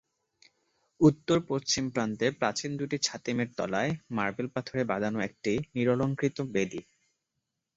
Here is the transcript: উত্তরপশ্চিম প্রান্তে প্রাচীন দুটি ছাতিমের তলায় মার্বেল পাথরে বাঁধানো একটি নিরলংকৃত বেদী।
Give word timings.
উত্তরপশ্চিম 1.01 1.85
প্রান্তে 1.89 2.27
প্রাচীন 2.31 2.71
দুটি 2.77 2.97
ছাতিমের 3.01 3.49
তলায় 3.57 3.91
মার্বেল 4.11 4.47
পাথরে 4.47 4.81
বাঁধানো 4.83 5.19
একটি 5.19 5.53
নিরলংকৃত 5.75 6.37
বেদী। 6.53 6.81